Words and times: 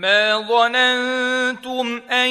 ما 0.00 0.38
ظننتم 0.48 2.02
ان 2.12 2.28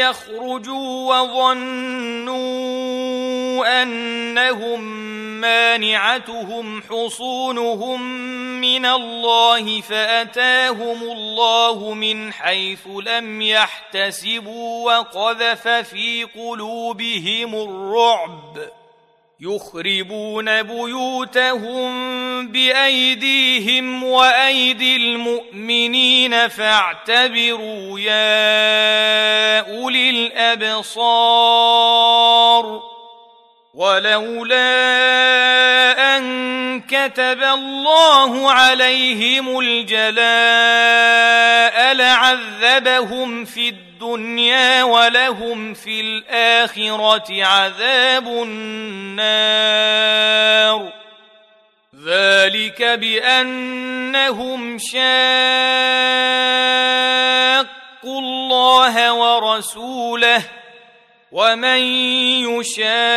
يخرجوا 0.00 1.18
وظنوا 1.18 3.82
انهم 3.82 4.80
مانعتهم 5.40 6.82
حصونهم 6.90 8.02
من 8.60 8.86
الله 8.86 9.80
فاتاهم 9.80 11.02
الله 11.02 11.94
من 11.94 12.32
حيث 12.32 12.86
لم 13.06 13.42
يحتسبوا 13.42 14.86
وقذف 14.92 15.68
في 15.68 16.24
قلوبهم 16.24 17.54
الرعب 17.54 18.56
يخربون 19.42 20.62
بيوتهم 20.62 21.90
بايديهم 22.48 24.04
وايدي 24.04 24.96
المؤمنين 24.96 25.94
المجرمين 26.26 26.48
فاعتبروا 26.48 28.00
يا 28.00 29.60
اولي 29.76 30.10
الابصار 30.10 32.82
ولولا 33.74 34.60
ان 36.18 36.80
كتب 36.80 37.42
الله 37.42 38.50
عليهم 38.52 39.58
الجلاء 39.60 41.94
لعذبهم 41.94 43.44
في 43.44 43.68
الدنيا 43.68 44.82
ولهم 44.82 45.74
في 45.74 46.00
الاخره 46.00 47.44
عذاب 47.46 48.26
النار 48.26 50.99
ذلك 52.04 52.82
بانهم 52.82 54.78
شاقوا 54.78 55.10
الله 58.20 59.12
ورسوله 59.12 60.42
ومن 61.32 61.80
يشاق 62.48 63.10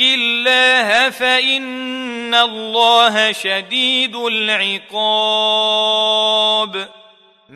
الله 0.00 1.10
فان 1.10 2.34
الله 2.34 3.32
شديد 3.32 4.16
العقاب 4.16 6.87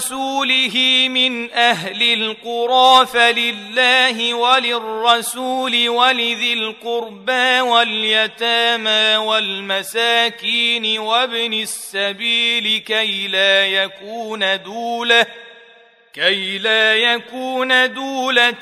ورسوله 0.00 1.06
من 1.08 1.50
اهل 1.52 2.02
القرى 2.22 3.06
فلله 3.06 4.34
وللرسول 4.34 5.88
ولذي 5.88 6.52
القربى 6.52 7.60
واليتامى 7.60 9.16
والمساكين 9.16 10.98
وابن 10.98 11.52
السبيل 11.52 12.78
كي 12.82 13.28
لا 13.28 13.66
يكون 13.66 14.62
دوله 14.64 15.26
كي 16.14 16.58
لا 16.58 16.94
يكون 16.96 17.94
دولة 17.94 18.54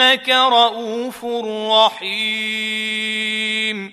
انك 0.00 0.28
رؤوف 0.28 1.24
رحيم 1.72 3.92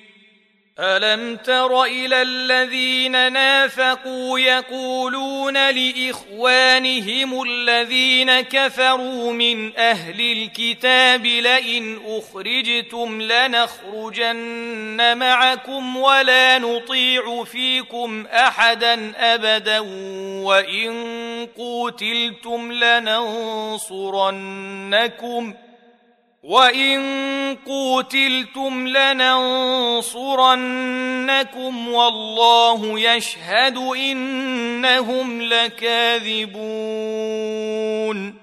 الم 0.80 1.36
تر 1.38 1.83
الى 1.83 2.21
الذين 2.21 3.33
نافقوا 3.33 4.39
يقولون 4.39 5.69
لاخوانهم 5.69 7.44
الذين 7.44 8.42
كفروا 8.42 9.33
من 9.33 9.77
اهل 9.77 10.21
الكتاب 10.31 11.25
لئن 11.25 12.00
اخرجتم 12.07 13.21
لنخرجن 13.21 15.18
معكم 15.18 15.98
ولا 15.98 16.57
نطيع 16.57 17.44
فيكم 17.44 18.25
احدا 18.27 19.13
ابدا 19.36 19.80
وان 20.44 20.94
قوتلتم 21.57 22.71
لننصرنكم 22.71 25.53
ۖ 25.53 25.56
وان 26.44 27.02
قوتلتم 27.66 28.88
لننصرنكم 28.88 31.88
والله 31.88 33.00
يشهد 33.00 33.78
انهم 33.78 35.42
لكاذبون 35.42 38.36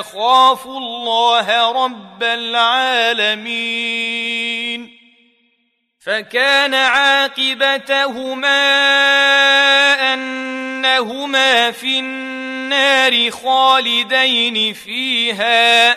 اخاف 0.00 0.66
الله 0.66 1.72
رب 1.84 2.22
العالمين 2.22 4.96
فكان 6.06 6.74
عاقبتهما 6.74 8.62
انهما 10.14 11.70
في 11.70 11.98
النار 11.98 13.30
خالدين 13.30 14.72
فيها 14.72 15.96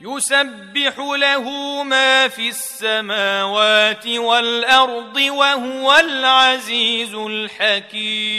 يسبح 0.00 0.94
له 0.98 1.48
ما 1.82 2.28
في 2.28 2.48
السماوات 2.48 4.06
والارض 4.06 5.16
وهو 5.16 5.96
العزيز 5.96 7.14
الحكيم 7.14 8.36